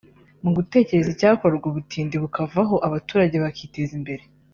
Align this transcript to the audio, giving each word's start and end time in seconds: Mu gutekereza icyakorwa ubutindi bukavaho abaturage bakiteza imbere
Mu 0.43 0.49
gutekereza 0.57 1.09
icyakorwa 1.11 1.65
ubutindi 1.67 2.15
bukavaho 2.23 2.75
abaturage 2.87 3.35
bakiteza 3.43 3.91
imbere 3.99 4.23